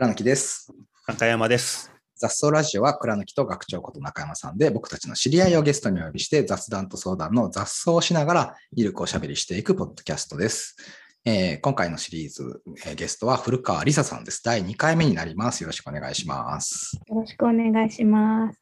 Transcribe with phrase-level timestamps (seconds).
[0.00, 0.72] 倉貫です。
[1.06, 1.92] 中山です。
[2.16, 10.74] 雑草ラジオは倉貫と学長こと中山さんで僕たちの知り合いをゲストにお呼びして雑談と相談の雑草をしながらゆるくおしゃべりしていくポッドキャストです。
[11.26, 14.42] えー今回のシリーズ、えーゲストは古川梨沙さんです。
[14.42, 15.60] 第2回目になります。
[15.60, 16.98] よろしくお願いします。
[17.06, 18.58] よろしくお願いします。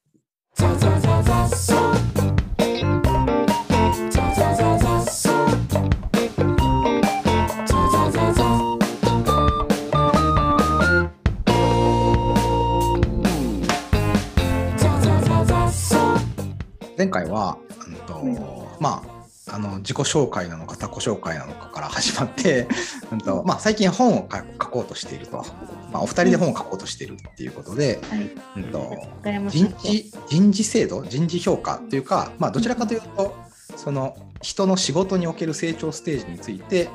[16.98, 17.94] 前回は、うん。
[17.94, 19.04] とま
[19.46, 22.66] あ、あの自己紹介なのか他己紹介なのかから始まって、
[23.12, 25.44] うんとまあ、最近本を書書こうとしていると、
[25.92, 28.30] まあ、お二人で本を書こうとしているっていうことで、はい。
[28.56, 29.78] うんと中山さんと。
[29.78, 33.34] 人事人事制度人事評価というか、まあ、どちらかというと
[33.76, 36.90] その人の仕事における成長ステージについて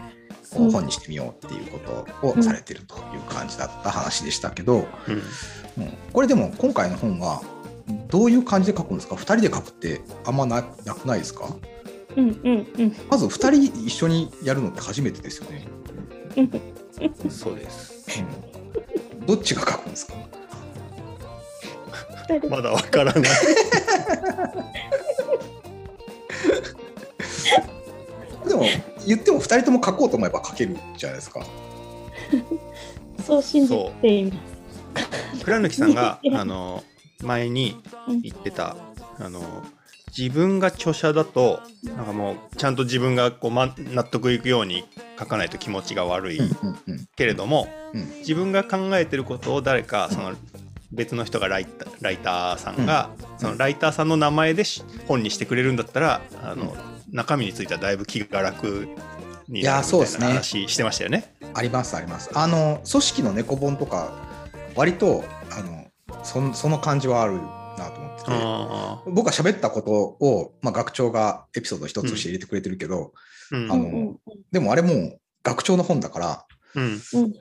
[0.51, 4.85] 本にしてみようっていうことをされてるという感じだった話でしたけど、
[5.77, 5.93] うん、うん。
[6.11, 7.41] これでも今回の本は
[8.13, 11.47] どういう感じで書くんですか？2人で書くってあんまななくないですか？
[12.15, 15.65] うんうんうんまず2人一緒にやるのって初めてですよね。
[16.37, 17.31] うん。
[17.31, 18.21] そうです。
[18.21, 20.13] うんどっちが書くんですか？
[22.29, 23.23] 二人まだわからない。
[28.47, 28.65] でも
[29.07, 31.43] 言っても2人とも書こうと思えば書けるじゃないですか。
[33.25, 34.37] そう信じていま
[35.35, 35.43] す。
[35.45, 36.83] 倉貫さんが あの
[37.23, 37.81] 前に
[38.21, 38.75] 言ってた
[39.19, 39.41] あの
[40.15, 44.85] 自分が著者だとなんかもうちゃんと自分がこう、ま、納得いくように
[45.17, 46.39] 書かないと気持ちが悪い。
[46.39, 47.07] うんうんうん。
[47.15, 48.05] けれども、うん。
[48.19, 50.33] 自分が考えてることを誰かその
[50.91, 56.75] 別の人がライターライターさんが、そのライターさんの名前でし本にしてくれるんだったらあの、
[57.11, 58.87] 中身についてはだいぶ気が楽
[59.47, 60.27] にいやなるみたいそうですね。
[60.27, 61.33] な話してましたよね。
[61.55, 62.29] ありますあります。
[62.33, 64.11] あの組織の猫本とか
[64.75, 65.82] 割とあの
[66.23, 67.35] そんその感じはある
[67.77, 68.25] なと思ってて。
[68.29, 73.71] あ僕が喋ったことを、まあ、学長がエピソード一つとして入れてくれてるけど、ーうん。
[73.71, 74.15] あの
[74.51, 76.83] でもあれもう学長の本だから、うん。
[76.83, 76.87] う
[77.27, 77.33] ん。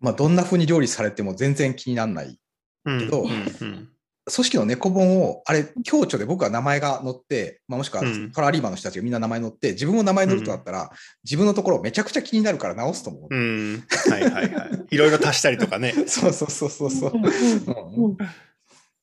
[0.00, 2.38] まあ、どんな風に料理されても全然気にならない
[2.84, 3.88] うんけどうんうん
[4.30, 8.32] 組織の猫本をあれ共著で僕は名前が載って、まあ、もしくはうん。
[8.32, 10.90] サラリーマンの人たちがみんな名前載って自分も名前載るとなったら、
[11.24, 13.34] 自分のところめちゃくちゃ気になるから直すと思う。
[13.34, 13.84] うん。
[14.10, 14.86] はいはいはい。
[14.90, 15.92] いろいろ足したりとかね。
[16.06, 17.12] そうそうそうそうそう。
[17.14, 17.24] うん。
[17.24, 18.10] うん。
[18.10, 18.16] うん。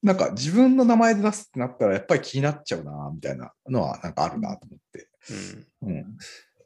[0.03, 5.09] なんか自分の名前で出すってなったらやっぱり気になっちゃうなみたいなのはなんかあるなと思って。
[5.83, 5.89] うん。
[5.89, 6.17] うん。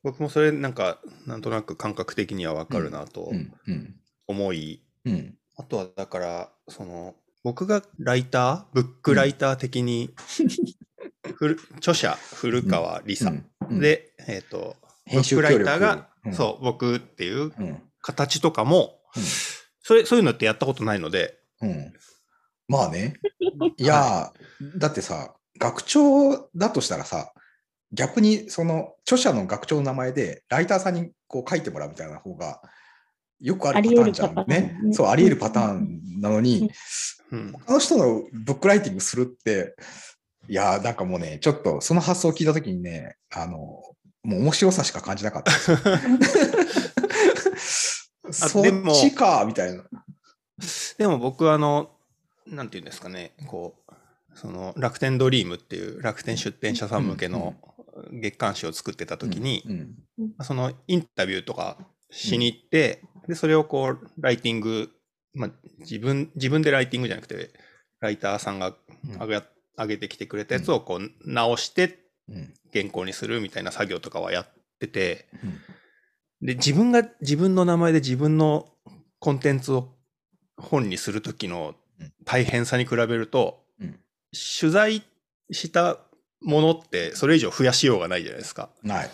[0.03, 3.53] 僕もそれなんかなんとなく感覚的にはわかるなとうん。
[3.67, 3.95] うん。
[4.27, 5.35] 思い、うん。
[5.57, 7.15] あとはだからその
[7.49, 10.11] 僕がライターブックライター的に、
[11.77, 13.79] 著者古川梨沙、うん。
[13.79, 14.75] で、えっ、と
[15.07, 17.81] ブ編集ックライターが、そう僕っていううん。
[18.01, 18.99] 形とかも、
[19.81, 21.39] それそういうのってやったことないので、
[22.67, 23.15] まあね。
[23.77, 27.33] いやー、だってさ、学長だとしたらさ、
[27.91, 32.61] 逆にその著者の学長の名前でライターさんにこう書いてもらうみたいな方が
[33.39, 34.45] よくあるパターンじゃん。
[34.47, 34.79] ね。
[34.91, 36.69] そう、あり得るパターンなのに、
[37.31, 39.75] うん他の人のブックライティングするって、
[40.47, 43.57] いやー、なんかもうね、ちょっとその発想を聞いたときにね、あの、
[44.23, 45.51] もう面白さしか感じなかった。
[48.31, 48.63] そっ
[48.94, 49.84] ちか、みたいな。
[50.97, 51.91] でも僕はあの
[52.45, 53.94] なんていうんですかねこう
[54.35, 57.56] その楽天ドリームっていう楽天出店者さん向けの
[58.12, 59.95] 月刊誌を作ってた時に、うん
[60.41, 61.78] そのインタビューとか
[62.12, 64.89] しに行って、でそれをこうライティング、
[65.34, 67.51] まあ、自分自分でライティングじゃなくて
[68.00, 68.75] ライターさんが
[69.06, 69.13] うん。
[69.19, 69.44] 上げ,、
[69.78, 72.53] 上げてきてくれたやつをこう直してうん。
[72.73, 74.47] 原稿にするみたいな作業とかはやっ
[74.79, 76.47] ててうん。
[76.47, 78.68] で自分が自分の名前で自分の
[79.19, 79.89] コンテンツを
[80.57, 81.75] 本にする時の
[82.25, 84.00] 大変さに比べると、うん。
[84.59, 85.03] 取材
[85.51, 85.97] した
[86.41, 88.69] ものってそれ以上増やしようがないじゃないですか。
[88.84, 89.09] ない。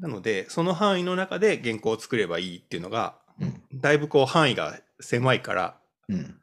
[0.00, 3.62] なのでその範囲の中で原稿を作ればいいっていうのがうん。
[3.74, 5.76] だいぶこう範囲が狭いから
[6.08, 6.36] うん。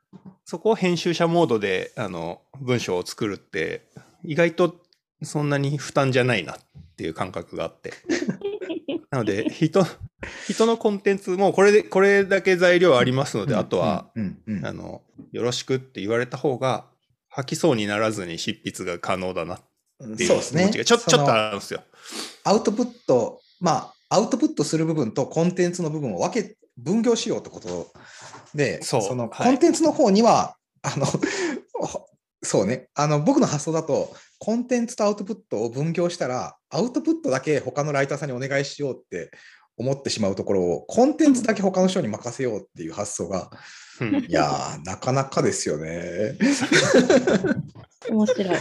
[0.44, 3.88] そこを編集者モードであの文章を作るって
[4.24, 4.76] 意外と
[5.24, 6.56] そんなに負担じゃないなっ
[6.98, 7.94] ていう感覚があって。
[9.10, 9.86] なので人
[10.48, 14.10] 人のコンテンツもこれでこれだけ材料ありますので、あとは、
[14.64, 15.02] あの
[15.32, 16.86] よろしくって言われた方が
[17.28, 19.60] 吐きそうにならずに執筆が可能だなっ
[20.18, 21.82] ていう気持ちがちょちょっとあるんですよ。
[22.44, 27.92] アウトプット、まあ、アウトプットする部分とコンテンツの部分を分け、分業しようってこと
[28.56, 31.06] で、そうのはいコンテンツの方には、あの、
[32.44, 39.32] そうね、あの、僕の発想だと、コンテンツとアウトプットを分業したら、アウトプットだけ他のライターさんにお願いしようって
[39.78, 43.52] 思ってしまうところを、コンテンツだけ他の人に任せようっていう発想が、
[44.00, 46.36] うんいやー、なかなかですよね。
[48.10, 48.58] 面白い。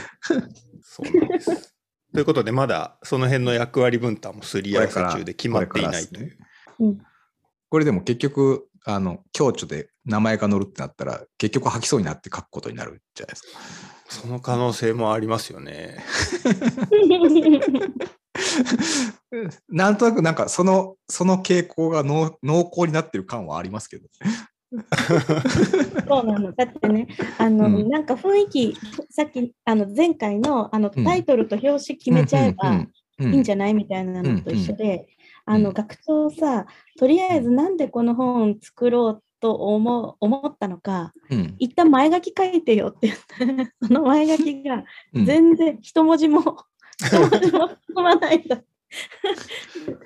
[0.82, 1.74] そうなんです。
[2.12, 6.38] ということで、まだその辺の役割分担もすり合わせ中で決まっていないという。
[6.80, 6.98] うん。
[7.70, 13.58] これでも結局、あの、共著で名前が載るってなったら、結局吐きそうになって書くことになるじゃないですか。
[14.08, 15.98] その可能性もありますよね。
[19.68, 24.08] なんとなくなんかその、その傾向が濃濃厚になってる感はありますけど。
[26.08, 26.52] そうなの。
[26.52, 28.76] だってね、あの、うんなんか雰囲気、
[29.10, 32.88] さっき、あの、前回の、あの、うんタイトルと表紙決めちゃえばい
[33.20, 35.08] いんじゃゃないみたいなのと一緒で、
[35.46, 35.54] うん。
[35.54, 36.66] あの、学長さ、
[36.98, 41.56] とりあえずなんでこの本作ろうと思う思ったのか、うん。
[41.58, 44.84] 一旦前書き書いてよって言って、 その前書きが
[45.14, 45.26] うん。
[45.26, 46.64] 全然一文字も、
[47.00, 48.62] 一文字も含まないんだ。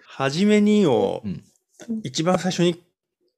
[0.07, 1.43] はじめにをうん。
[2.03, 2.83] 一番最初に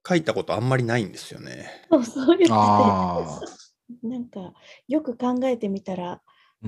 [0.06, 1.86] 書いたことあんまりないんですよね。
[1.90, 3.40] そうそう言あっ
[4.00, 4.52] て、なんか、
[4.86, 6.20] よく考えてみたら、うん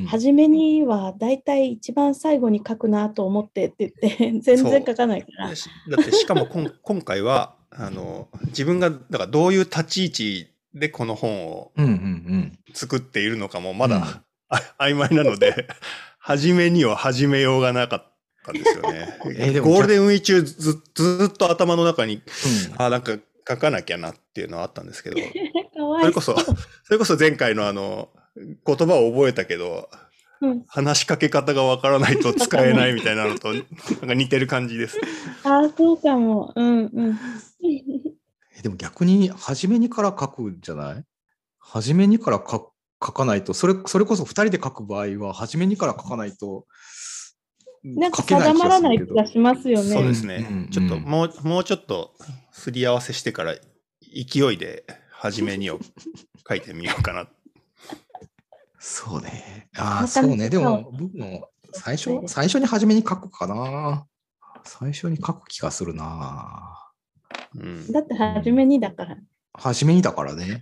[0.06, 5.56] 初めにはだいたい一番最後に書くなと思ってって言って、 全然書かないから。
[5.56, 12.58] しだってしかもこん 今回はあの自分がだからどういう立ち位置でこの本をうんうんうん。
[12.74, 14.02] 作っているのかもまだ、うん。
[14.02, 15.68] あ 曖昧なので
[16.18, 18.04] 初めには始めようがなかっ
[18.44, 19.18] たんですよね。
[19.60, 22.22] ゴールデンウィーク中ずずっと頭の中にうん。
[22.82, 23.18] あなんか
[23.48, 25.16] 書かなきゃなっていうのはあったんですけど。
[25.20, 28.10] それこそそれこそ前回のあの
[28.66, 29.88] 言葉を覚えたけど
[30.40, 33.64] うん、話しかけ方がわからないと使えないみたいなのと なん
[34.08, 34.98] か似てる感じです。
[35.44, 36.52] ああ、そうかも。
[36.54, 37.18] うんうん。
[38.56, 41.04] えでも逆に、初めにから書くんじゃない？
[41.58, 42.72] 初めにから書
[43.04, 46.66] 書かないと、それそれこそ2人で書く場合は、初めにから書かないと、
[47.82, 49.90] なんか定まらない気がしますよね。
[49.92, 50.46] そうですね。
[50.48, 52.14] うんちょっともう、もうちょっと
[52.52, 55.78] すり合わせしてから勢いで初めにを
[56.48, 57.28] 書いてみようかな。
[58.78, 59.68] そうね。
[59.76, 60.48] ああ、そうね。
[60.48, 64.06] でも、僕も最初、最初に初めに書くかな。
[64.64, 66.90] 最初に書く気がするな。
[67.54, 69.16] うん、だって初めにだから。
[69.54, 70.60] 初めにだからね。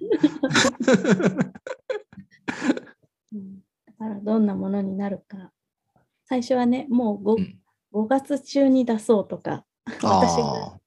[3.32, 3.56] うん
[3.98, 5.50] だからどんなものになるか。
[6.24, 7.58] 最初はね、もう 5,、うん
[7.92, 10.78] 5月中に出そうとか、私があ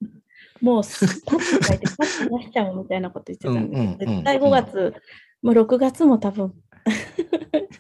[0.62, 4.94] もうすパッと書いてパッと出しちゃおうみたいなこと言ってたんで、うんうんうん絶対5月、
[5.42, 6.54] もう6月も多分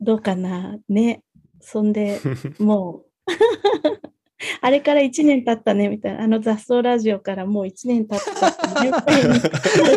[0.00, 1.22] どうかなね。
[1.60, 2.20] そんで、
[2.58, 3.06] もう
[4.60, 8.90] あれから1年経ったねみたいな、あの雑草ラジオからもう1年経ったってい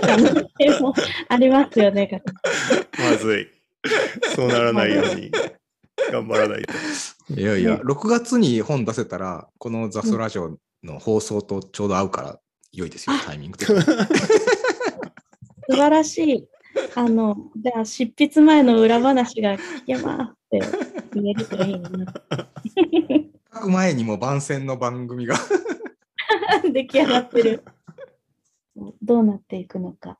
[0.01, 0.93] 可能性も
[1.29, 2.21] ありますよね。
[2.97, 3.47] まずい。
[4.35, 5.31] そうならないように
[6.11, 6.73] 頑張らないと。
[6.73, 7.39] あ。
[7.39, 12.39] いやいや、ね6月に本出せたら、このザスラジオの放送とちょうど合うから
[12.73, 13.65] 良いですよ、タイミング。
[13.65, 13.75] 素
[15.69, 16.47] 晴らしい。
[16.95, 20.61] あの、じゃあ執筆前の裏話が聞けます
[21.01, 21.89] って言えるといいな。
[23.53, 25.35] 書く前にも番宣の番組が。
[26.71, 27.63] 出来上がってる。
[29.01, 30.19] どうなっていくのか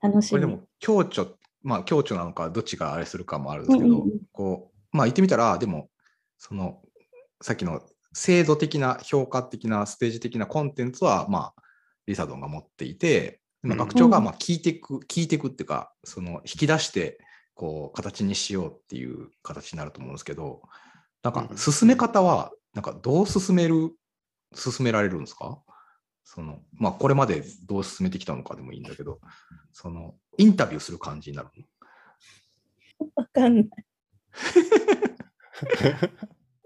[0.00, 0.30] 楽しみ。
[0.30, 1.26] これでも、共著、
[1.62, 5.88] まあ、共著なのか、どっちがあれするかもあるんですけど、うんうんうんこう、まあ、言ってみたら、でも、
[6.38, 6.82] その、
[7.40, 7.82] さっきの
[8.12, 11.62] 制度的な、評価的な、ステージ的なコンテンツは、まあ、
[12.06, 13.78] リサドンが持っていて、まあ、うん。
[13.78, 17.18] 学長がまあ聞いていく、聞いていくっていうか、その、引き出して、
[17.54, 20.62] こう、形にしようっていう形になると思うんですけど、
[21.22, 21.56] なんかう、ん。
[21.58, 23.92] 進め方は、なんか、どう進める、
[24.54, 25.62] 進められるんですか？
[26.24, 29.20] その、まあ、これまでどう進めてきたのかでもいいんだけど、
[29.72, 31.48] その、インタビューする感じになる
[32.98, 33.08] の？
[33.16, 33.66] わかんない。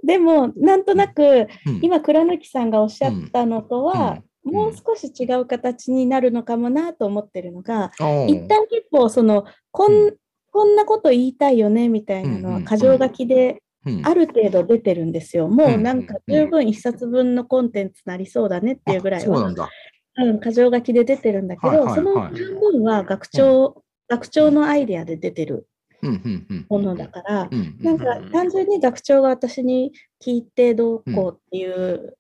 [0.05, 1.81] でも、なんとなく、うん。
[1.83, 10.17] 今、倉貫さんがおっしゃったのとは、うんもう少し違う形になるのかもなと思ってるのが、ああ一旦結構、その、こん、うん。
[10.51, 14.07] こんなこと言いたいよねみたいなのは、うんうん箇条書きでうん。
[14.07, 15.49] ある程度出てるんですよ。
[15.49, 16.41] もうなんかうんうん。
[16.41, 19.69] うん十分一冊分のコンテンツなりそうだねっていうぐらいはうなん、だ。
[20.17, 21.97] うん、箇条書きで出てるんだけど、はいはいはい。
[21.97, 25.67] その半分は学長、学長のアイデアで出てる
[26.03, 27.77] うんうんうんものだから、うん。
[27.81, 29.93] なんか単純に学長が私に
[30.25, 32.17] 聞いてどうこうっていう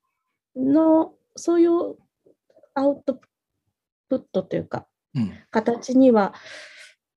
[0.56, 1.96] の、そういう
[2.74, 3.20] アウト
[4.08, 6.34] プットというか、うん形には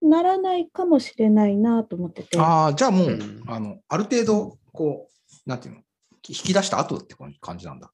[0.02, 2.40] ならないかもしれないなと思ってて。
[2.40, 5.82] ああ、じゃあもう、うんあの、ある程度、こう、なんていうの、
[6.28, 7.92] 引き出した後って感じなんだ。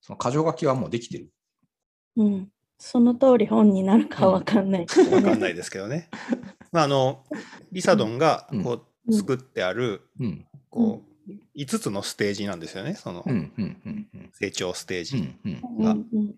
[0.00, 1.30] その箇条書きはもうできてる。
[2.16, 2.48] うん、
[2.78, 5.16] その通り本になるかわかんないけどね。
[5.16, 6.08] わかんないですけどね。
[6.72, 7.24] まあ、あの、
[7.72, 10.46] リサドンがこうんう作ってある、うん。
[10.68, 12.94] こう、5つのステージなんですよね。
[12.94, 13.52] そのうん。
[13.56, 13.82] うん。
[13.84, 14.30] うん。
[14.34, 15.16] 成長ステージ。
[15.16, 15.38] うん。
[15.44, 15.60] うん。
[15.78, 16.34] うんうん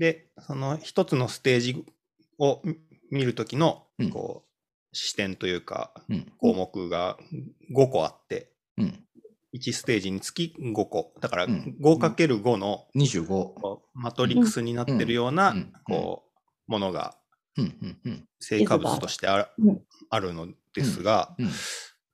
[0.00, 1.84] で、その1つのステージ
[2.38, 2.62] を
[3.10, 6.32] 見るときのうん、こう、視点というか、うん。
[6.38, 7.18] 項目が
[7.76, 9.04] 5個あって、うん。
[9.54, 11.12] 1ステージにつき5個。
[11.20, 13.26] だからうん 5×5 の25。
[13.26, 15.54] こうマトリックスになってるような
[15.84, 16.24] こ
[16.66, 17.16] う、ものが。
[18.38, 19.50] 成果物としてあ
[20.18, 21.50] るのですが、うん。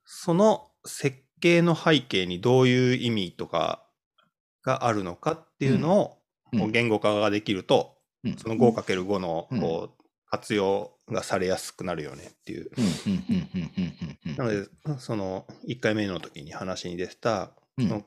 [0.03, 3.87] その設計の背景にどういう意味とか
[4.61, 6.16] があるのかっていうのを
[6.51, 8.37] 言語化ができると、うん。
[8.37, 9.61] その 5×5 のうん。
[9.61, 12.69] こう活用がされやすくなるよねっていう。
[14.37, 14.67] なので、
[14.99, 17.87] その1回目の時に話に出てた、うん。
[17.87, 18.03] その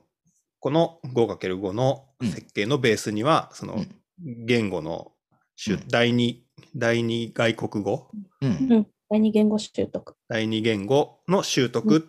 [0.59, 4.45] この 5×5 の設計のベースには、そのうん。
[4.45, 5.13] 言語の
[5.63, 5.87] 種、うん。
[5.87, 6.45] 第二
[6.75, 8.11] 第二外国語？
[8.41, 8.49] うん。
[8.49, 8.87] うん。
[9.09, 10.15] 第二言語習得。
[10.27, 12.01] 第二言語の習得っ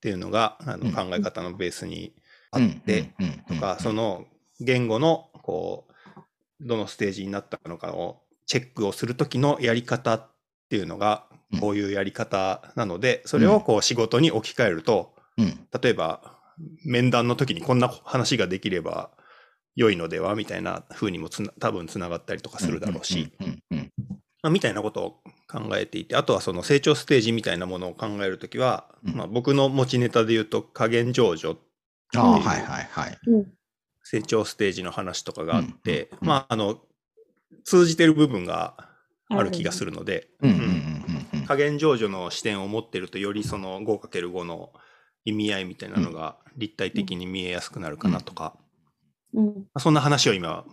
[0.00, 0.90] ていうのが、あうん。
[0.90, 2.16] の考え方のベースに
[2.50, 2.70] あうん。
[2.70, 3.14] って、
[3.46, 4.24] とか、その
[4.58, 6.20] 言語のこう
[6.60, 10.30] どのステージになったのかをチェックをする時のやり方っ
[10.70, 15.68] ていうのがうんこういうやり方なので、それをこう仕事に置き換えると、うん。
[15.82, 16.38] 例えば
[16.84, 19.10] 面談の時にこんな話ができれば
[19.74, 23.62] 良いのではみたいな風にもつな多分つながったりとかするだろうし、うん。
[23.70, 23.90] うん。
[24.42, 25.10] まあ、みたいなことを
[25.46, 31.56] 考えていて、あとはその成長ステージみたいなものを考えるときは、うんまあ、僕の持ちネタで言うと加減上場、
[32.14, 33.18] ああ、はいはいはい。
[33.26, 33.52] うん。
[34.02, 36.80] 成長ステージの話とかがあって、うんまあ、あの、
[37.64, 38.74] 通じてる部分が
[39.28, 40.50] ある気がするので、うん。
[40.50, 40.56] うん。
[40.56, 41.46] うんうん。
[41.46, 44.72] 加減上場の視点を持ってると、よりその 5×5 の
[45.24, 48.56] 意味合いみたいなのが立体的に見えやすくなるかなとか、
[49.34, 49.46] うん。
[49.46, 50.64] まあそんな話を今、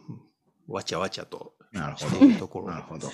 [0.67, 2.67] わちゃわちゃとなるほしているとこど。
[2.67, 3.07] ろなるほど。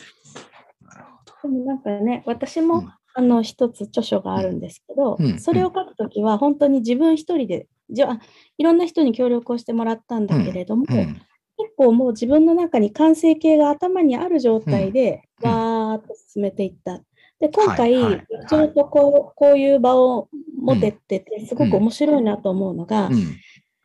[0.82, 1.04] なる
[1.44, 8.20] でもなんかね、私も、うんあの一つ著書があるんですけど、うんそれを書くときは本当に自分一人でじゃあ
[8.58, 11.02] いろんな人に協力をしてもらったんだけれども、ほど。
[11.02, 11.22] うん。
[11.58, 17.02] 結構もう自分の中に完成形が頭にある状態でうんわーっと進めていった。
[17.40, 20.30] で今回、はいはいちょうどこうこういう場を
[20.62, 23.38] 持てってて、すごく面白いなと思うのが、うん。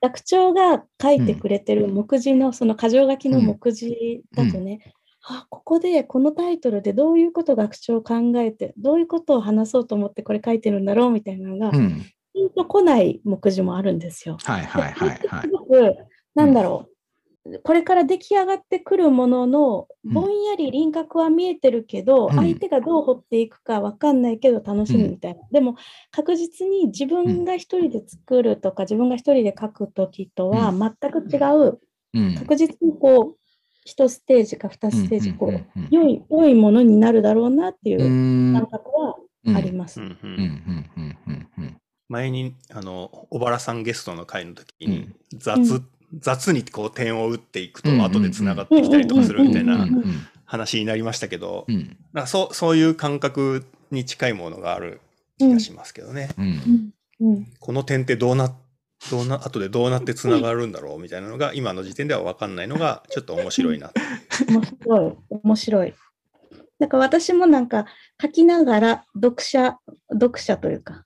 [0.02, 12.02] 学長が書いてくれてる目次の、その箇条書きの目次だとね、あここでこのタイトルでどういうこと学長考えて、どういうことを話そうと思ってこれ書いてるんだろうみたいなのが、うん。
[12.32, 14.38] ピンとこない目次もあるんですよ。
[14.42, 15.40] はいはいはいはい。
[15.42, 15.48] す。
[15.48, 15.96] ごく、
[16.34, 16.90] なんだろう、
[17.62, 22.36] これから出来上がってくるものの、うんぼんやり輪郭は見えてるけど、うん。
[22.36, 25.42] 相手がどう掘っていくかわかんないけど楽しみみたいな。
[25.50, 25.76] でも、
[26.10, 31.36] 確実に自分が一人で作るとか、自分が一人で書くときとはう全く違
[31.68, 31.80] う、
[32.14, 32.34] うん。
[32.34, 33.36] 確実にこう、
[33.84, 38.54] 一ステージか二ステージ、こう、うん良い、良いものになるだろうなっていううん。
[38.54, 39.56] 感覚はうん。
[39.56, 40.00] あります。
[42.10, 44.98] 前にあの小原さんゲストの回の時に
[45.32, 45.38] うん。
[45.38, 45.84] 雑、う
[46.18, 48.02] 雑にこう点を打っていくとうん。
[48.02, 49.68] 後でつながってきたりとかするみたいうん。
[49.68, 50.04] なうん。
[50.44, 51.96] 話になりましたけど、うん。
[52.26, 55.00] そうそういう感覚に近いものがある
[55.38, 56.30] 気がしますけどね。
[56.36, 56.92] うん。
[57.20, 57.32] うん。
[57.32, 57.46] うん。
[57.60, 58.52] この点ってどうな
[59.08, 63.92] どうな後でどうなってつながるんだろうみたいなのが今の時点では分かんないのがちょっと面白いな。
[64.48, 65.94] 面白い、面白い。
[66.80, 67.86] なんか私もなんか
[68.20, 69.78] 書きながら読者、
[70.12, 71.04] 読者というか、うん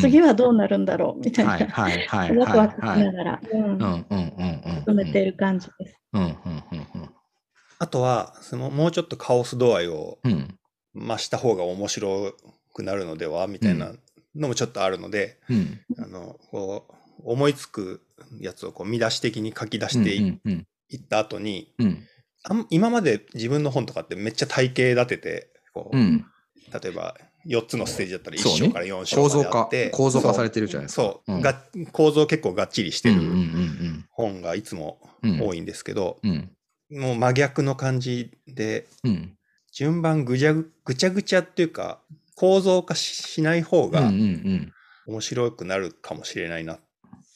[0.00, 3.62] 次はどうなるんだろうみたいな、はいはいはいワクワクしながら、うん。
[3.62, 4.84] うんうんうんうん。
[4.86, 5.96] 進めている感じです。
[6.12, 7.10] うんうんうん
[7.80, 10.18] あとはそのもうちょっとカオス度合いを
[10.94, 12.32] 増した方が面白
[12.72, 13.92] くなるのではみたいな
[14.34, 15.80] のもちょっとあるので、うん。
[15.98, 18.00] あのこう思いつく
[18.40, 22.06] やつをこう見出し的に書き出してい,、うんった後にうん。
[22.44, 26.24] あん今まで自分の本とかってめっちゃ体系立ててこう、うん。
[26.72, 28.58] 例えば4つのステージだったら1そうね。
[28.66, 31.02] 章から4章構造化まであって構造化されてるじゃないですか。
[31.02, 31.40] そう、うん。
[31.40, 34.06] が構造結構がっちりしてうんうんうるん。
[34.10, 36.50] 本がいつもうん多いんですけど、うん。
[36.90, 39.36] もう真逆の感じでうん。
[39.72, 42.00] 順番ぐちゃぐぐちゃぐちゃっていうか
[42.36, 44.72] 構造化ししない方がうんうんうん。
[45.06, 46.80] 面白くなるかもしれないなっ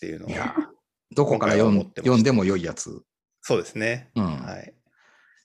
[0.01, 0.71] ていうのいやが
[1.15, 1.71] どこから読
[2.17, 3.03] んでも良いやつ。
[3.43, 4.11] そうですね。
[4.15, 4.25] うん。
[4.25, 4.75] はい。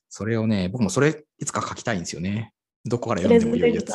[0.10, 2.52] それをね僕もそれいつか書きたいんですよね
[2.85, 3.93] どこから読んでも良いやつ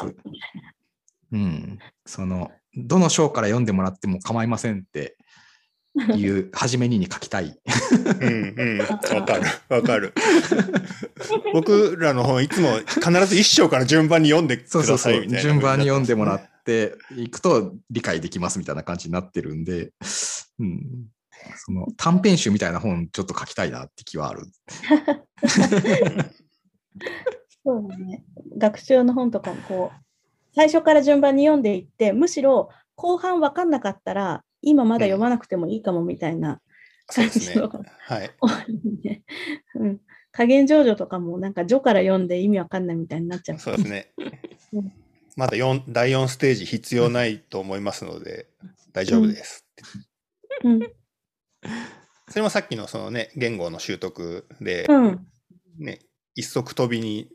[1.32, 5.16] うんそのどの章から読んでもらっても構いませんって
[6.16, 7.58] いう初めにに書きたい
[8.20, 8.78] うんうん。
[8.78, 8.86] わ
[9.24, 9.42] かる。
[9.68, 10.14] わかる。
[11.52, 15.40] 僕らの本いつも必ず一章から順番に読んでくそうそうそうださいみたいな。
[15.40, 19.92] 順番に読んでもらっていくと理解できますみたいな感じになってるんで、
[20.58, 21.08] うん、
[21.56, 24.42] その短編集みたいな本ちょっと書きたいなって気はある。
[27.64, 28.24] そうだね。
[28.56, 30.00] 学習の本とかもこう、
[30.54, 36.60] 最初から順番に読んでいって、むしろ後半分かんなかったら、今まだ読まなくてもいいかもみたいな
[37.06, 37.68] 感じの。
[37.68, 38.30] はい。
[38.40, 39.22] 多いね。
[39.74, 40.00] うん。
[40.32, 43.58] 加減上場とかもなんか序から読んで意味わかんないみたいになっちゃう。
[43.58, 44.12] そうですね
[44.72, 44.92] うん。
[45.36, 48.48] まだ4第4ステージ必要ないと思いますので、
[48.92, 49.64] 大丈夫です。
[50.64, 50.80] うん。
[52.28, 55.26] それもさっきのそのね、言語の習得で、うん。
[55.78, 56.00] ね、
[56.34, 57.28] 一足飛びに、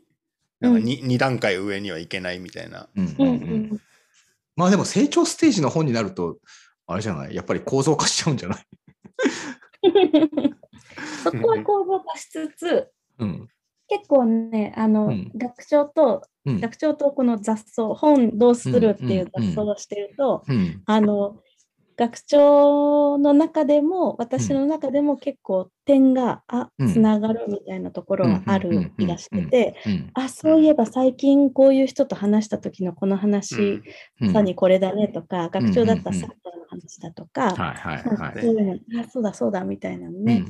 [0.60, 2.88] なんかうん 2, 二段階上にはいけないみたいな。
[2.96, 3.80] うんううんんうん
[4.56, 6.38] まあでも成長ステージの本になると、
[6.86, 7.34] あれじゃない？
[7.34, 8.58] やっぱり構造化しちゃうんじゃない？
[11.24, 13.48] そこは構造化しつつ、うん。
[13.88, 16.60] 結構ね、あの、うん学長と、うん。
[16.60, 20.82] 学長とこの雑草、本どうするっていう雑草をしてると、うん。
[20.86, 21.42] あの、
[21.96, 30.10] 学長の中でも、私の中でも結構点が、あ、うんつながるみたいなところはある気がしてて、うん。
[30.14, 33.82] あ、そういえば最近こういう人と話した時のこの話、
[34.20, 34.32] うん。
[34.32, 37.54] さにこれだねとか、学長だったらうんサッカーの話だとか、
[39.10, 40.44] そうだそうだみたいなのね。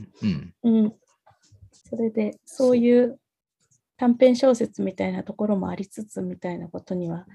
[0.63, 0.95] うん。
[1.73, 3.19] それで、そういう
[3.97, 7.27] 短編小説みたいなところもありつつみたいなことには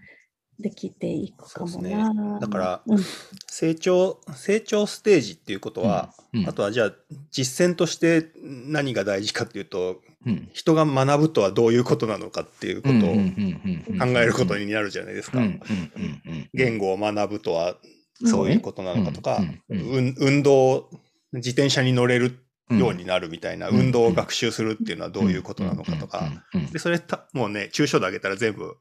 [0.60, 2.14] できていくかもそうですな。
[2.14, 2.40] ね。
[2.42, 3.00] だからうん、
[3.48, 6.50] 成長、成長ステージっていうことは、うん。
[6.50, 6.94] あとはじゃあ
[7.32, 10.50] 実践として何が大事かっていうと、うん。
[10.52, 15.40] 人が学ぶとはどういうことなのかっていうことを考えることにになるじゃないですか。
[15.40, 17.78] うんうんうんうん言語を学ぶとは
[18.26, 19.38] そういうことなのかとか、
[19.70, 20.90] うんうんうん運動、
[21.32, 22.38] 自転車に乗れる
[22.72, 23.80] ようになるみたいな、うん。
[23.80, 26.72] 運動を学習するっていうのはどういうことなのかとか、うんうん。
[26.72, 28.76] で、それた、もうね、抽象度上げたら全部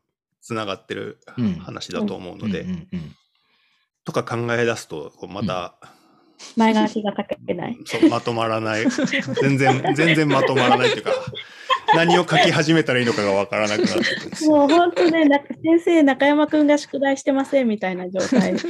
[0.49, 2.65] つながってるうん話だと思うので、
[4.07, 5.75] とか考え出すと、こうまた、
[6.57, 7.77] 前が気がかけない。
[7.85, 8.87] そうまとまらない。
[9.43, 11.13] 全然、 全然まとまらないっていうか、
[11.95, 14.47] 何を書き始めたらいいのかがわからなくなって。
[14.47, 18.55] もう本当ね、な先生、中山くんが宿題してませんみたいな状態。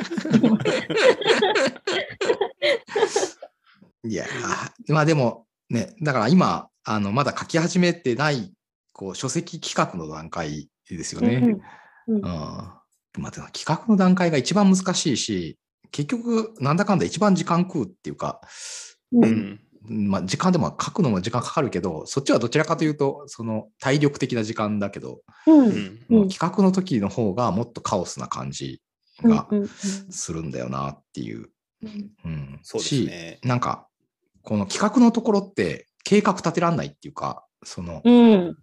[4.05, 8.53] いやー、まあでもね、だから今、あの、まだ書き始めてない、
[8.93, 11.59] こう、書籍企画の段階ですよね。
[12.07, 12.23] うんうん。
[12.23, 12.81] ま
[13.29, 15.59] あ、でも企画の段階が一番難しいし、
[15.91, 18.41] 結局、なんだかんだ一番時間食うっていうか、
[19.13, 20.09] うんうん。
[20.09, 25.99] まあ、時間でも書くのも時間かかるけど、そっちはどちらかというと、その体力的な時間だけど、うんうん。
[26.11, 28.83] うん企画の時の方がもっとカオスな感じ
[29.23, 29.49] が
[30.11, 31.49] するんだよなっていう。
[31.83, 33.87] うんうん、そうですねしなんか、
[34.43, 38.59] この企画のところって計画立てらんないっていうか、その、うん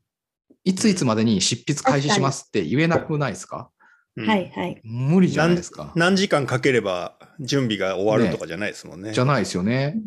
[0.64, 3.70] いついつまでに執筆開始しますって言えなくないですか？
[4.16, 4.82] うんはいはい。
[4.84, 5.92] 無理じゃないですか。
[5.96, 9.12] 何時間かければ準備が終わるとかじゃないですもんね。
[9.12, 9.98] じゃないですよね。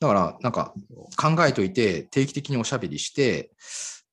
[0.00, 0.74] だから、なんか
[1.16, 3.52] 考えといて、定期的におしゃべりして、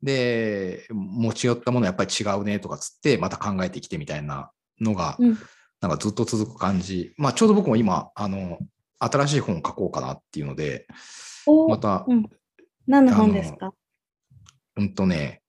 [0.03, 5.37] で、持ち寄ったものやっぱり違うねとかつって、また考えてきてみたいなのが、うん
[5.81, 7.13] なんかずっと続く感じ。
[7.15, 8.59] まあ、ちょうど僕も今、あの、
[8.99, 10.85] 新しい本を書こうかなっていうので、
[11.47, 12.29] おまた、うん
[12.85, 13.71] 何の本ですか？
[14.75, 15.41] うんとね、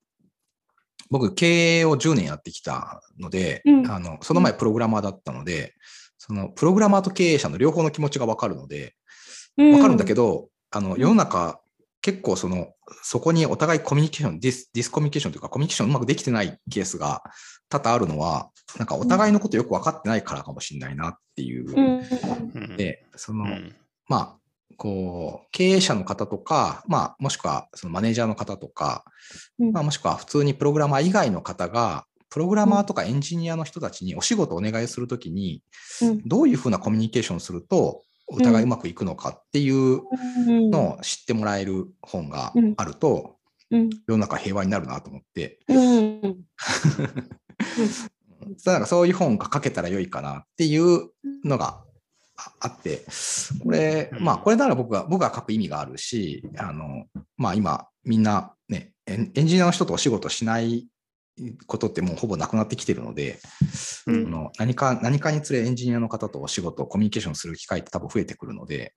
[1.11, 3.90] 僕、経営を10年やってきたので、うん。
[3.90, 5.75] あのその前プログラマーだったので、
[6.18, 8.94] そのプログラマーと経営者の両方の気持ちが分かるので、
[9.57, 11.61] 分かるんだけど、ど、あの世の中、
[12.03, 12.68] 結構その、
[13.03, 17.23] そこにお互いコミュニケーション、ディスディスコミュニケーションというか、コミュニケーションうまくできてないケースが
[17.68, 22.77] 多々あるのは、なんかお互いのことよく分かってないからかもしれないなっていう。
[22.77, 23.75] で、その、うん。
[24.09, 24.39] まあ、
[24.81, 29.05] こう、経営者の方とか、まあ、もしくはそのマネージャーの方とか、
[29.59, 29.73] うん。
[29.73, 35.62] まあ、もしくは普通にプログラマー以外の方が、プログラマーとかエンジニアの人たちにお仕事をお願いするときに、
[36.01, 36.23] うん。
[36.27, 40.01] どういうふうなコミュニケーションをすると、お互いうまくいくのかっていう
[40.47, 40.71] うん。
[40.71, 42.73] のを知ってもらえる本がうん。
[42.79, 43.37] あると、
[43.71, 43.90] うん。
[44.09, 46.38] 世の中平和になるなと思って、うん。
[48.64, 51.11] なんかそういう本が書けたら良いかなっていう
[51.45, 51.85] のが
[52.40, 53.05] ああって、
[53.62, 54.24] これ、うん。
[54.24, 57.05] まあ、これなら僕が、僕が書く意味があるし、あの、
[57.37, 60.87] まあ今、みんなね、エンジニアの人とお仕事しない
[61.66, 63.38] ことってもうほぼなくなってきてるので、
[64.07, 64.26] うん。
[64.26, 68.94] あの何か、何かにつれエンジニアの方とお仕事、コミュニケーションする機会って多分増えてくるので、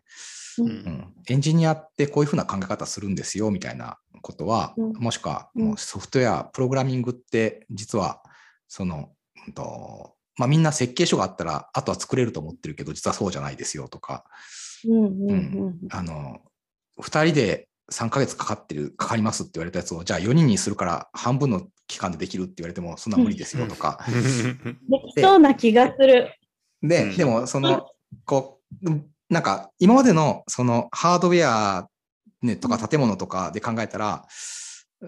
[0.60, 0.68] うん。
[0.68, 4.94] うん、エンジニアってこういうふうな考え方するんですよみたいなことは、うん。
[4.94, 5.66] もしくはうん。
[5.70, 8.22] もうソフトウェア、プログラミングって実は
[8.68, 9.10] その、
[9.48, 14.24] うんとまあ、みんな設計書があったらあとは作れると思ってるけど実はそうじゃないですよとか、
[14.86, 16.40] うんうんうんあの
[17.02, 26.34] 2人で3ヶ月かかってるかかりますって言われたやつをじゃあ4人にするから半分の期間でできるって言われてもそんな無理ですよとか、できそうな気がする。
[26.84, 27.18] で、うん。
[27.18, 27.88] でも、その、
[28.26, 28.90] こう、
[29.30, 31.88] なんか、今までの、その、ハードウェア、
[32.42, 34.26] ね、とか建物とかで考えたら、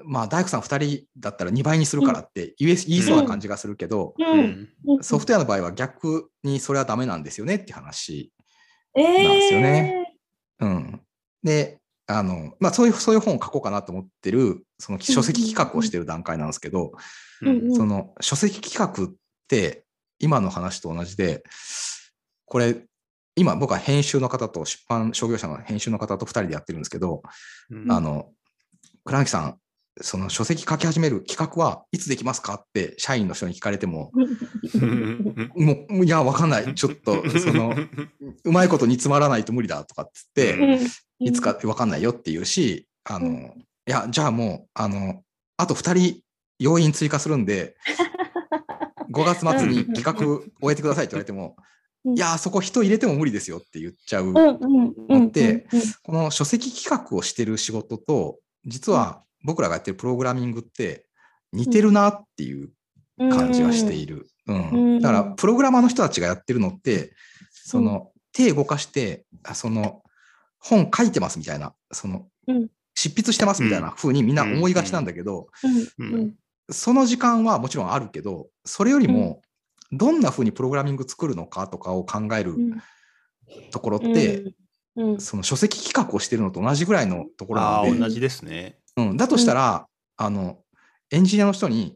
[0.04, 4.40] まあ、大工さん2人だったら2倍にするからって言え言いそうな感じがするけど、ううん。
[4.40, 5.04] んうん。
[5.04, 8.32] ソフトウェアの場合は逆にそれはダメなんですよねっていう話。
[8.96, 10.18] えなんですよえね。
[10.60, 11.02] うん。
[11.44, 16.92] で、あの、まあそういう、そういう本を書こうかなと思ってる、その書籍企画をしてる段階なんですけど、
[17.42, 17.70] うんうん。
[17.70, 19.16] うんその書籍企画っ
[19.48, 19.86] て
[20.20, 21.44] 今の話と同じで、
[22.46, 22.84] これ、
[23.36, 27.22] 今僕は編集の方と出版商業者の編集の方と2人でやってるんですけど、
[27.70, 27.92] うん。
[27.92, 28.32] あの、
[29.04, 29.60] 倉木さん、
[30.02, 34.12] その書籍書き始める企画はいつできますかって社員の人に聞かれても、
[34.74, 35.52] うん。
[35.56, 36.76] もう、いや、わかんない。
[36.76, 37.74] ちょっと、その、
[38.44, 40.54] うまいこと煮詰まらないと無理だとかっつって、
[41.22, 41.28] うん。
[41.28, 43.36] いつかわかんないよっていうし、あの、うん。
[43.36, 43.46] い
[43.86, 45.24] や、じゃあもう、あの、
[45.56, 46.22] あと2人
[46.60, 47.78] 要員追加するんで、
[49.14, 50.14] 5月末に企画
[50.62, 51.56] 終えてくださいって言われても、
[52.04, 52.18] うん。
[52.18, 54.26] いや、そこ人入れても無理ですよって言っちゃう。
[54.26, 55.68] うんうんうんで
[56.04, 61.06] この書籍企画をしてる仕事と、実は僕らがやってるプログラミングって
[61.54, 62.72] 似てるなっていう
[63.18, 64.28] うん感じがしている。
[64.48, 64.70] うん。
[64.70, 65.00] うん。
[65.00, 67.14] だから、プログラマーの人たちがやってるのって、
[67.52, 70.04] その、手動かして、あその、
[70.60, 75.48] 本書いてますみたいな、そのうん、執筆してますみたいな風にみんな思いがちなんだけど、
[75.98, 76.14] うん。
[76.14, 76.36] うん。
[76.70, 79.42] その時間はもちろんあるけど、それよりも、
[79.92, 82.82] どんな風にプログラミング作るのかとかを考えるうん。
[83.72, 84.54] ところって、
[84.98, 85.14] うん。
[85.14, 85.22] うん。
[85.22, 88.80] その書籍企画をしてるのと同じぐらいのところなああ、ので、同じですね。
[88.98, 90.60] うん、だとしたら、あの、
[91.12, 91.96] エンジニアの人に、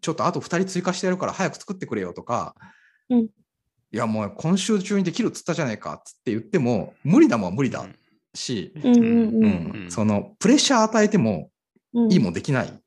[0.00, 2.54] ちょっとあと2人追加してやるから早く作ってくれよとか、
[3.10, 3.20] うん。
[3.20, 3.28] い
[3.90, 7.84] や、もう今週中にできるっつったじゃないかっつって言っても、無理だもんは無理だ
[8.34, 9.86] し、うんうんううん。
[9.86, 9.90] ん。
[9.90, 11.50] そのプレッシャー与えても
[11.94, 12.12] うん。
[12.12, 12.82] いいもんできない。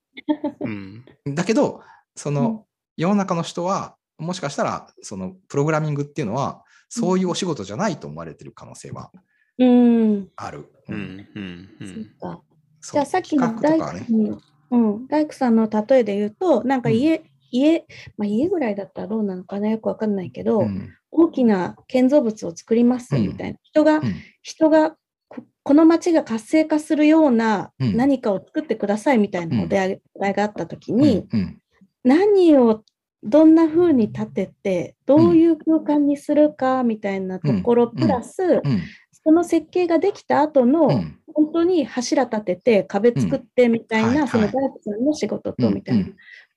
[0.62, 1.06] うん。
[1.36, 1.84] だけど、
[2.16, 2.60] その、うん。
[2.98, 9.12] 世の中の人は、もしかしたら、そのプログラミングっていうのは、そういうお仕事じゃないと思われてる可能性は
[9.60, 10.30] うん。
[10.38, 10.72] ある。
[10.88, 11.18] ううん。
[11.18, 11.28] ん。
[11.36, 11.70] うん。
[11.82, 11.88] う
[12.20, 12.42] そん
[12.91, 14.06] じゃあさっきの大企画とかね。
[14.10, 17.86] うんうん、大工さんの例えで言うと、なんか家、家、
[18.17, 20.93] まあ、家ぐらいだったらどうなのかなよくわかんないけど、うん。
[21.12, 24.15] 大きな建造物を作りますみたいな、人が、うん。
[24.41, 24.95] 人が
[25.28, 27.95] ここの町が活性化するようなうん。
[27.95, 31.39] 何かを作ってくださいみたいなお題があったときに、うん。
[31.39, 31.62] うん。
[32.04, 32.84] 何を
[33.24, 38.00] どんな風に立てて、どういう空間にするかみたいなところ、うん。
[38.00, 38.82] プラス、うん。
[39.12, 46.06] その設計ができた後の、うん本当に柱立てて壁作ってみたいな、その大工さんの仕事とみたいな、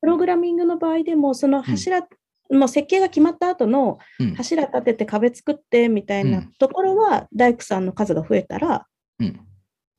[0.01, 2.07] プログラミングの場合でもその柱、
[2.51, 4.35] もう設計が決まった後のうん。
[4.35, 6.53] 柱立てて壁作ってみたいなうん。
[6.59, 8.87] ところは、大工さんの数が増えたら
[9.19, 9.41] うん。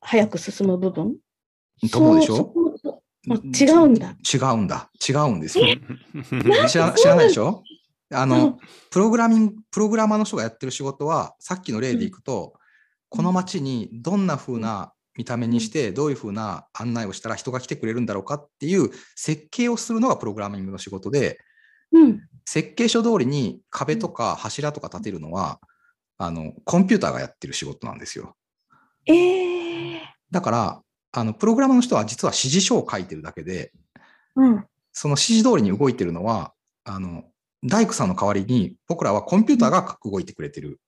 [0.00, 1.16] 早く進む部分。
[1.92, 4.16] と思うでしょそこそあ違うんだ。
[4.32, 4.90] 違うんだ。
[5.06, 5.66] 違うんですよ。
[6.68, 7.62] 知ら知らないでしょ？
[8.12, 8.58] あの、
[8.90, 12.54] プログラミング、プログラマーの人がやってる仕事は、さっきの例でいくと、
[13.10, 21.38] この街にどんな風な見た目にして、どういう風な案内をしたら人が来てくれるんだろうかっていう設計をするのがプログラミングの仕事で、
[21.92, 22.20] うん。
[22.46, 25.60] 設計書通りに壁とか柱とか立てるのは、
[26.18, 28.36] あの、コンピューターがやってる仕事なんですよ。
[29.06, 29.98] えー。
[30.30, 33.72] だから、あの、プログラマーの人は実は指示書を書いてるだけで、
[34.36, 34.66] うん。
[34.92, 36.52] その指示通りに動いてるのは、
[36.84, 37.24] あの、
[37.64, 40.80] 大工さんの代わりに僕らはコンピューターが動いてくれてる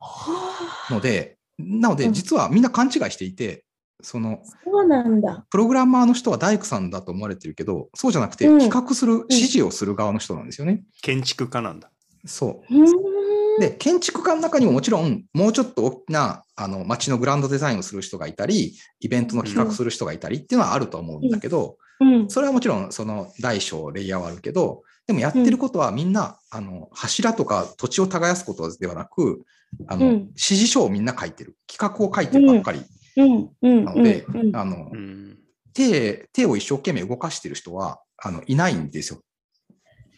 [0.00, 0.94] はあ。
[0.94, 3.64] ので、なのでうん実はみんな勘違いしていて、
[4.02, 5.46] その、そうなんだ。
[5.50, 10.84] プログラマーの人は大工さんだと思われてるけど、そうじゃなくてうん企画する、指示をする側の人なんですよね。
[11.02, 11.90] 建築家なんだ。
[12.26, 13.60] そう。
[13.60, 29.42] で、建築家の中にももちろん、もうちょっと大きな、あの、街のグランドデザインをする人がいたり、イベントの企画する人がいたりっていうのはあると思うんだけど、うんそれはもちろん、その大小、レイヤーはあるけど、でもやってることはみんな、あの、柱とか土地を耕すことではなく、
[29.86, 30.12] あの、うん。
[30.12, 31.56] 指示書をみんな書いてる。
[31.66, 32.82] 企画を書いてるばっかり
[33.16, 33.50] うん。
[33.62, 33.84] うん。
[33.84, 34.40] なので、うん。
[34.48, 34.56] うん。
[34.56, 35.38] あのう、ん。
[35.72, 39.20] 手、手を一生懸命動かしてる人は、あの、いないんですよ。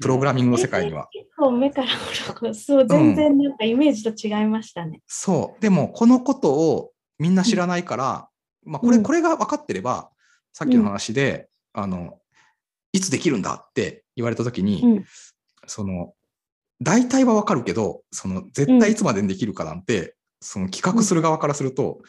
[0.00, 1.08] プログラミングの世界には。
[1.10, 2.54] 結構目から鱗。
[2.54, 5.00] そう、全然なんかイメージと違いましたね。
[5.06, 5.60] そう。
[5.62, 8.28] でも、このことをみんな知らないから、
[8.64, 9.02] まあ、これ、うん。
[9.02, 10.10] これが分かってれば、
[10.52, 12.18] さっきの話で、あの、
[12.92, 15.04] いつできるんだって言われたときに、うん。
[15.66, 16.12] その、
[16.82, 22.00] 大体は分かるけど、その、絶対いつまでにできるかなんて、その企画する側からすると、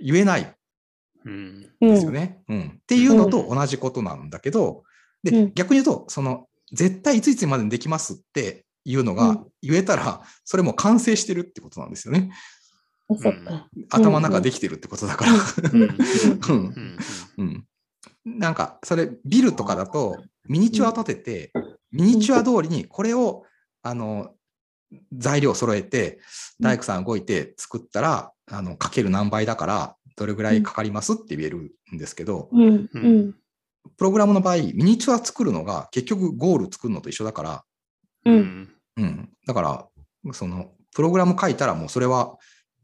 [0.00, 0.54] 言えない
[1.24, 1.70] うん。
[1.80, 2.42] うんですよね。
[2.48, 2.78] うん。
[2.82, 4.84] っていうのと同じことなんだけど、
[5.22, 12.30] で、うん逆に言うと、その、絶対いついつまでにできますっていうのがうん言えたら、それも完成してるってことなんですよね。
[13.08, 13.68] あそっか。
[13.90, 15.32] 頭の中できてるってことだから。
[15.72, 15.82] うん。
[15.82, 15.96] うん
[16.48, 16.98] うん。
[17.38, 17.66] うん。
[18.24, 20.16] なんか、それ、ビルとかだと、
[20.48, 21.52] ミニチュア立てて、
[21.92, 23.44] ミニチュア通りに、これを、
[23.86, 24.34] あの、
[25.12, 26.20] 材料揃えて、
[26.60, 33.34] 大工さん動いて作ったら、あの、かける何倍だから、どれぐらいかかりますって言えるんですけど、うんううんん
[33.96, 37.64] プログラムの場合、ミニチュア作るのが結局ゴール作るのと一緒だから、
[38.24, 38.68] ううんん。
[38.96, 39.28] うん。
[39.46, 39.62] だか
[40.24, 42.36] ら、その、プログラム書いたらもうそれは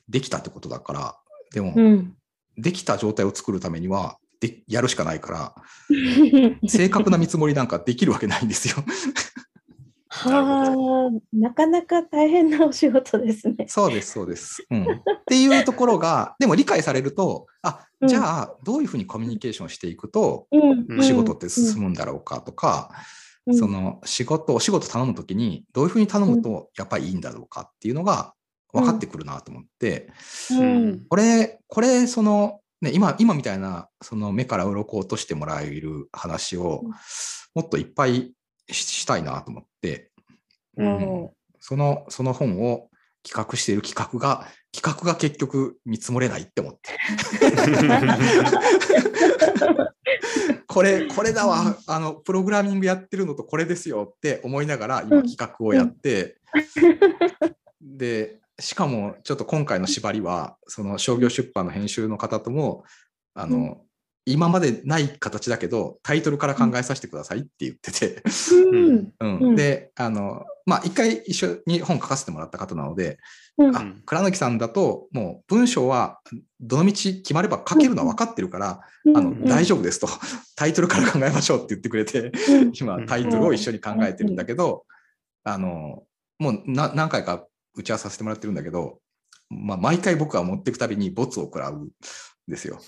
[0.08, 1.16] できたってことだから、
[1.52, 2.16] でも、うん
[2.58, 5.54] できた状態を作るためには、でやるしかないから、
[6.68, 8.76] 正確な見積もりなんかできるわけないんですよ。
[10.30, 13.66] はあ、なかなか大変なお仕事ですね。
[13.68, 14.64] そうです、そうです。
[14.70, 14.82] うん。
[14.82, 14.86] っ
[15.26, 18.08] ていうところが、 でも理解されると、あ、うん。
[18.08, 22.90] じゃあ、どういうふうにコミュニケーションしていくと、うんお仕事って進むんだろうかとか、
[23.46, 23.56] うん。
[23.56, 28.34] その仕事、お仕事頼むときに、どういうふうに頼むとやっぱりいいんだろうかっていうのが
[28.72, 30.10] 分かってくるなと思って、
[30.50, 31.04] うん。
[31.08, 38.32] これ、これ、その、ね、今、今みたいな、その目から鱗を落としてもらえる話をうん、もっといっぱい
[38.70, 40.11] ししたいなと思って、
[40.76, 41.30] うん。
[41.60, 42.88] その、その本を
[43.22, 46.98] 企画している企画が、企画が結局見積もれないって思って。
[50.66, 56.38] これ、これだわ、あの、プログラミングやってるのとこれですよって思いながら、今企画をやって、
[57.80, 62.84] で、しかも、ちょっと今回の縛りは、その商業出版の編集の方とも、
[63.34, 63.80] あの、うん
[64.24, 68.22] 今までない形だけど、タイトルから考えさせてくださいって言ってて、
[68.72, 69.12] うん。
[69.18, 69.38] うん。
[69.38, 69.56] うん。
[69.56, 73.18] で、あの、まあ、一回一緒に本書かせてもらった方なので、
[73.58, 73.76] うん。
[73.76, 76.20] あ、倉貫さんだと、もう文章は
[76.60, 78.80] どの道決まれば書けるのは分かってるから、
[79.14, 80.08] あの、大丈夫ですと、
[80.54, 82.30] タイトルから考えましょうって言ってくれて、
[82.78, 84.84] 今、タイトルを一緒に考えてるんだけど、
[85.42, 86.04] あの、
[86.38, 89.00] もうな何回か打ち合わせさせてもらってるんだけど、
[89.50, 91.74] まあ、毎回僕は持っていくたびにボツを食らう。
[91.74, 91.88] ん
[92.52, 92.78] ですよ。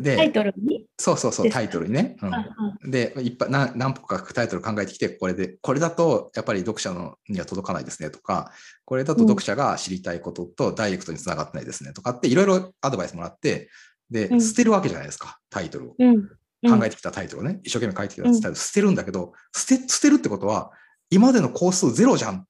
[0.00, 0.86] で、タイトルに？
[0.98, 2.16] そうそうそう、タイトルにね。
[2.22, 2.34] うん。
[2.34, 2.46] あ
[2.82, 8.52] で、いっぱい何何個かタイトル考えてきて、これで、これだとやっぱり読者のには届かないですねとか、
[8.86, 13.68] これだと読者が知りたいこととダイレクトにつながってないですねとかっていろいろアドバイスもらって、
[14.10, 14.40] で、うん。
[14.40, 15.94] 捨てるわけじゃないですか、タイトルを。
[15.98, 16.28] うん。
[16.70, 18.54] 考えてきたタイトルをね、一生懸命書いてきたタイトル。
[18.56, 20.70] 捨てるんだけど、捨て、捨てるってことは、
[21.10, 22.44] 今までの工数ゼロじゃんっ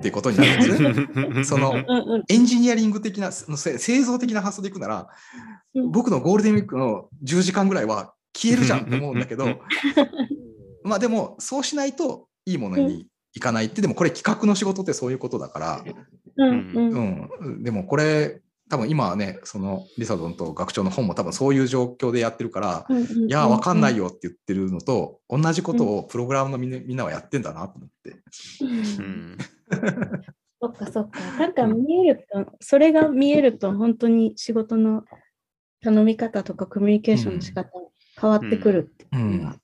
[0.00, 1.44] ていうことになるんですね。
[1.44, 1.74] その
[2.28, 5.08] エンジニアリング的な、そのせ製造的な発想でいくなら、
[5.74, 5.90] うん。
[5.90, 9.46] 僕のゴールデンウィークの10時間ぐらいは消えるじゃんと思うんだけど、
[10.84, 15.84] まあでも、そうしないといいものにいかないって、でもこれ企画の仕事ってそういうことだから、
[16.36, 17.30] うんうん。
[17.40, 28.22] うん、でもこれ、多分今はね、そのリサドンと学長の本も多分そういう状況でやってるから、うんうんいや、わかんないよって言ってるのと、同じことをプログラムのみんなみんなはやってんだなと思って。
[28.62, 29.38] うん
[30.60, 31.20] そっかそっか。
[31.38, 35.04] なんか見えると、それが見えると本当に仕事の
[35.82, 37.70] 頼み方とかコミュニケーションの仕方
[38.20, 39.42] 変わってくるってう、いうん。
[39.42, 39.56] のは。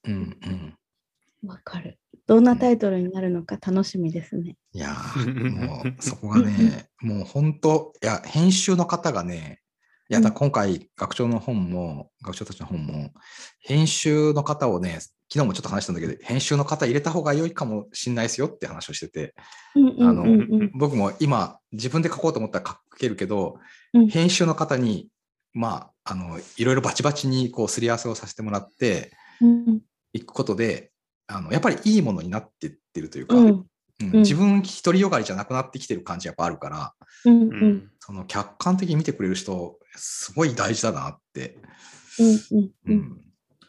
[1.46, 1.99] わかる。
[2.27, 2.44] どん。
[2.44, 4.57] なタイトルになるのか楽しみですね。
[4.73, 9.60] いやー、もうそこがね、もう本当、いや、編集の方がね、
[10.11, 13.11] いや、だ今回、学長の本も、学長たちの本も、
[13.61, 14.99] 編集の方をね、
[15.33, 19.35] 昨日もちょっと話したんだけど、編集の方入れた方が良いかもしれないですよって話をしてて、
[20.01, 20.25] あの
[20.75, 23.61] 僕も今、自分で書こうと思ったら書けるけど、
[23.94, 24.09] うん。
[24.09, 25.07] 編集の方に、
[25.53, 29.81] まあ、あの、いろいろバチバチにこう、すり合わせをさせてもらってうん。
[30.12, 30.90] いくことで、
[31.29, 33.64] あの、やっぱりいいものになってってるというか、うん。
[34.01, 36.94] 自分独りよがりじゃなくなってきてる感じやっぱあるから、
[38.11, 41.57] その客観的に見てくれる人、すごい大事だなって。
[42.18, 42.96] うんうんううん。
[42.96, 43.20] ん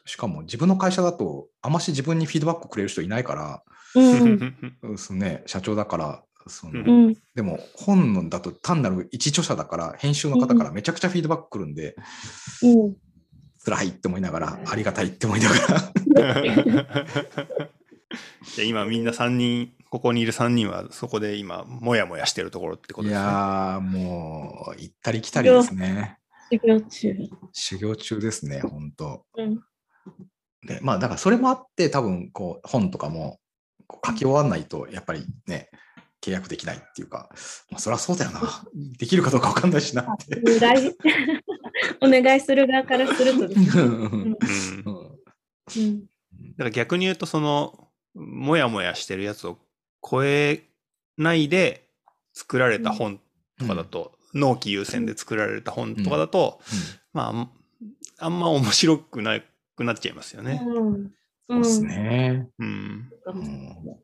[0.04, 4.74] しかも自分の会社だと、あまし自分にフィードバックくれる人いないから、うん。
[4.82, 6.90] うんそのね、社長だから、そのうん。
[6.90, 7.16] うん。
[7.36, 11.96] でも本のだと単なる一著者だから、編集の方からめちゃくちゃフィードバックくるんで、
[12.64, 12.96] うん。
[13.64, 15.94] 辛いって思いながら、ありがたいって思いながら。
[18.56, 23.28] じゃあ今みんな3人、ここにいる3人はそこで今、もやもやしてるところってこといですね。
[23.28, 26.18] やー、もう、行ったり来たりですね。
[26.50, 27.14] 授業中。
[27.52, 29.60] 修行中ですね、本当うん
[30.66, 33.42] で、まあ、だからそれもあって、多分、こう、本とかも、
[33.86, 35.70] こう書き終わんないと、やっぱりね、
[36.22, 37.30] 契約できないっていうか、
[37.70, 38.42] まあ、そりゃそうだよな。
[38.98, 40.40] できるかどうかわかんないしなって。
[42.00, 43.62] お願いする側からするとです
[44.78, 44.86] ね。
[46.52, 49.58] だから逆に言うと、その、もやもやしてるやつを
[50.10, 50.64] 超え
[51.18, 51.88] ないで
[52.34, 53.20] 作られた本
[53.60, 56.60] とかだと、納期優先で作られた本とかだと、
[57.14, 57.50] ま
[58.20, 59.40] あ、あんま面白くな
[59.76, 60.62] くなっちゃいますよね。
[60.66, 61.12] うん
[61.48, 62.48] そうですね。
[62.60, 63.10] うん。
[63.26, 63.98] うん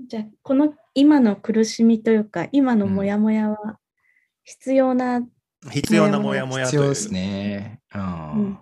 [0.00, 3.78] じゃあ、この今の苦しみというか、今のモヤモヤは
[4.44, 5.22] 必要な、
[5.72, 6.82] 必要なもやもやという。
[6.82, 7.80] 必要ですね。
[7.94, 8.58] うんうん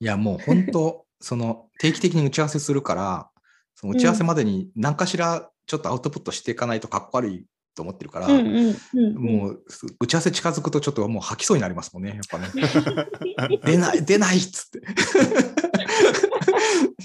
[0.00, 3.30] いや、もう本当、その定期的に打ち合わせするから、
[3.74, 9.64] その打ち合わせまでに何かしらちょっとアウトプットしていかないとかっこ悪いと思ってるから、うんうんうんもう
[10.00, 12.48] 打ち合わせ近づくとちょっともう吐きそうになりますもんね、やっぱね。
[13.64, 14.80] 出ない、出ないっつって。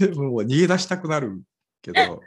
[0.08, 1.42] で ももう逃げ出したくなる
[1.82, 2.22] けど。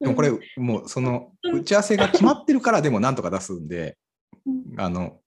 [0.00, 3.98] でもこれ、もうその打ち合わせが決まってるからでもなんとか出すんで、
[4.76, 5.20] あの、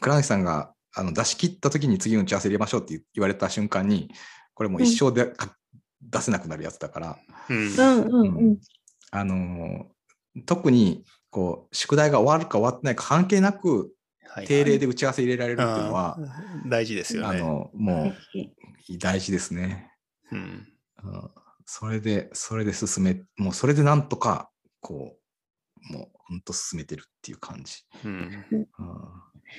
[0.00, 4.10] 倉西さんがあの出し切った時に次の打ち合わせ入れましょうって言われた瞬間に、
[4.54, 5.56] これもう一生で、か
[6.02, 7.56] 出せなくなるやつだから、うん。
[7.56, 8.58] うんうんうん。
[9.10, 9.98] あのー
[10.46, 13.90] 特にこう宿題が終わるか終わってないか関係なく
[14.28, 16.16] はい定例で打ち合わせ入れられるっていうのは、
[16.66, 17.40] 大事ですよね。
[17.40, 19.32] あのもう大事。
[19.32, 19.90] ですね。
[20.30, 20.68] うん。
[21.02, 21.30] うん。
[21.64, 25.16] それで、それで進め、もうそれでなんとか、こ
[25.90, 27.84] う、もう本当進めてるっていう感じ。
[28.04, 28.44] うん。
[28.52, 28.68] うん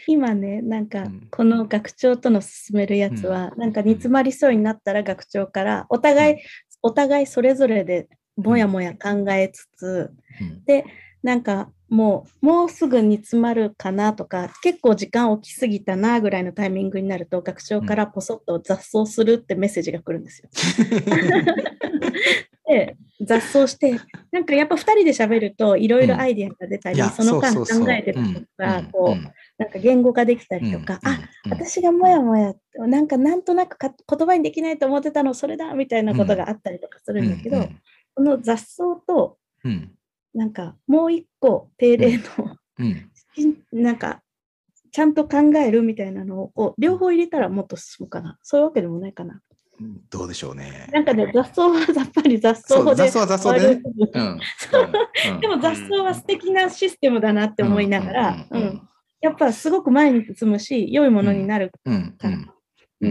[0.07, 1.27] 今ね、なんかうん。
[1.31, 6.37] この学長との進めるやつは、なんか煮詰まりそうになったら学長から、お互い、
[6.81, 10.63] お互いそれぞれでもやもや考えつつ、うん。
[10.65, 10.85] で、
[11.23, 20.49] なんかもう、もうすぐ煮詰まるかなとか、結構時間置きすぎたなぐらいのタイミングになると、学長からポソッと雑草するってメッセージが来るんですよ。
[22.69, 23.99] で、雑草して、
[24.31, 27.65] なんかやっぱ2人で喋るといろいろアイディアが出たり、いや、その間ううう。
[27.65, 31.51] 考えてたりとかうん、こう、なんか言語化できたりとか、うんあ、うん。
[31.51, 37.79] 私がもやもや、なんかなんとなくか言葉にできないと思ってたのそれだみたいなことがあったりとかするんだけど、うん
[38.15, 39.91] この雑草と、うん。
[40.33, 42.23] なんかもう一個定例の、
[42.77, 43.09] うん
[43.71, 44.21] なんか
[44.91, 48.37] ちゃんと考えるみたいなのを両方入れたらもっと進むかな。
[48.41, 49.41] そういうわけでもないかな。
[49.79, 50.89] うんどうでしょうね。
[50.91, 52.95] なんかね、雑草はやっぱり雑草で。
[52.95, 53.81] 雑草は雑草でね。
[55.41, 58.47] でも雑草は素敵なシステムだなって思いながら、
[59.21, 62.17] やっぱすごく前に進むし、良いものになるうん。
[62.17, 62.53] から。
[63.01, 63.07] い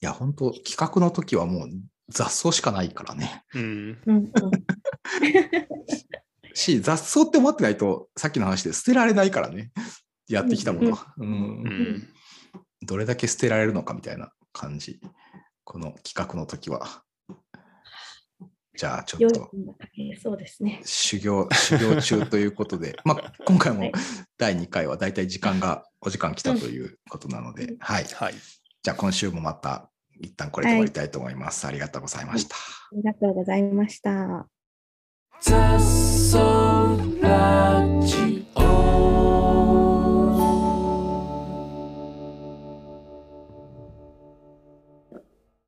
[0.00, 1.68] や、本当企画の時はもう
[2.08, 3.44] 雑草しかないからね。
[6.54, 9.70] し、雑草って思ってないと、さっきの話で捨てられないからね。
[10.28, 10.98] やってきたもの。
[12.82, 14.98] どれだけ捨てられるのかみたいな感じ。
[15.64, 17.02] この企画の時は。
[18.76, 19.50] じゃあ、ちょっと
[20.22, 20.80] そうですね。
[20.84, 23.92] 修行、修行中ということで、 まあ、今回もはい
[24.38, 28.04] 第2回はだいたい時間が、お時間来たということなので、うんはい。
[28.04, 28.34] はい。
[28.82, 29.90] じゃあ、今週もまた、
[30.20, 31.66] 一旦これで終わりたいと思います。
[31.66, 32.56] ありがとうございました。
[32.56, 32.60] あ
[32.92, 34.46] りがとうございました。
[35.40, 36.38] 雑草
[37.20, 37.84] ラ